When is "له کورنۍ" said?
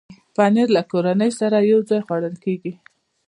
0.77-1.31